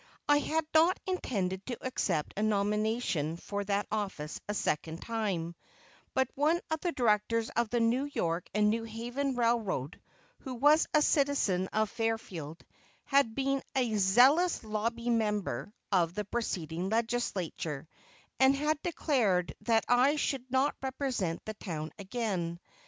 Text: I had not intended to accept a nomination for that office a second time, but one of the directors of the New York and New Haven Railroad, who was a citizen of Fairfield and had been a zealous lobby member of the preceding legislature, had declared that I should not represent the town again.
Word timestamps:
I 0.27 0.39
had 0.39 0.65
not 0.73 0.99
intended 1.05 1.63
to 1.67 1.77
accept 1.85 2.33
a 2.35 2.41
nomination 2.41 3.37
for 3.37 3.63
that 3.65 3.85
office 3.91 4.41
a 4.49 4.53
second 4.55 4.99
time, 5.03 5.53
but 6.15 6.27
one 6.33 6.59
of 6.71 6.79
the 6.79 6.91
directors 6.91 7.51
of 7.51 7.69
the 7.69 7.81
New 7.81 8.09
York 8.11 8.49
and 8.55 8.71
New 8.71 8.83
Haven 8.83 9.35
Railroad, 9.35 10.01
who 10.39 10.55
was 10.55 10.87
a 10.95 11.03
citizen 11.03 11.67
of 11.67 11.87
Fairfield 11.91 12.57
and 12.61 12.67
had 13.03 13.35
been 13.35 13.61
a 13.75 13.95
zealous 13.95 14.63
lobby 14.63 15.11
member 15.11 15.71
of 15.91 16.15
the 16.15 16.25
preceding 16.25 16.89
legislature, 16.89 17.87
had 18.39 18.81
declared 18.81 19.53
that 19.61 19.85
I 19.87 20.15
should 20.15 20.49
not 20.49 20.73
represent 20.81 21.45
the 21.45 21.53
town 21.53 21.91
again. 21.99 22.59